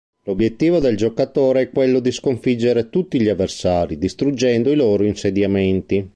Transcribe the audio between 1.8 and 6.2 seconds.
di sconfiggere tutti gli avversari, distruggendo i loro insediamenti.